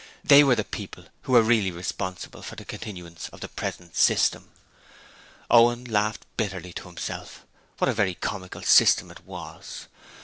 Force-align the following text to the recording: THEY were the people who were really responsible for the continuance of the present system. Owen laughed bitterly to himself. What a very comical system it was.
THEY 0.23 0.43
were 0.43 0.55
the 0.55 0.63
people 0.63 1.05
who 1.21 1.33
were 1.33 1.43
really 1.43 1.69
responsible 1.69 2.41
for 2.41 2.55
the 2.55 2.65
continuance 2.65 3.29
of 3.29 3.39
the 3.41 3.47
present 3.47 3.95
system. 3.95 4.49
Owen 5.47 5.83
laughed 5.83 6.25
bitterly 6.37 6.73
to 6.73 6.87
himself. 6.87 7.45
What 7.77 7.87
a 7.89 7.93
very 7.93 8.15
comical 8.15 8.63
system 8.63 9.11
it 9.11 9.23
was. 9.23 9.85